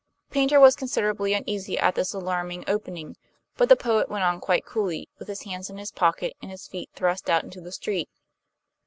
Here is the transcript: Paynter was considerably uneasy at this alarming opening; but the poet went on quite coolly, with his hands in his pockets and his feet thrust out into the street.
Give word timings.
Paynter 0.31 0.59
was 0.59 0.75
considerably 0.75 1.35
uneasy 1.35 1.77
at 1.77 1.93
this 1.93 2.11
alarming 2.11 2.63
opening; 2.67 3.17
but 3.55 3.69
the 3.69 3.75
poet 3.75 4.09
went 4.09 4.23
on 4.23 4.39
quite 4.39 4.65
coolly, 4.65 5.07
with 5.19 5.27
his 5.27 5.43
hands 5.43 5.69
in 5.69 5.77
his 5.77 5.91
pockets 5.91 6.33
and 6.41 6.49
his 6.49 6.65
feet 6.67 6.89
thrust 6.95 7.29
out 7.29 7.43
into 7.43 7.61
the 7.61 7.71
street. 7.71 8.09